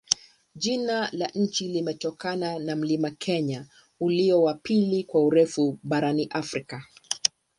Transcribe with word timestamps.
Jina 0.55 1.09
la 1.11 1.27
nchi 1.35 1.67
limetokana 1.67 2.59
na 2.59 2.75
mlima 2.75 3.11
Kenya, 3.11 3.67
ulio 3.99 4.43
wa 4.43 4.53
pili 4.53 5.03
kwa 5.03 5.23
urefu 5.23 5.79
barani 5.83 6.25
Afrika. 6.31 6.83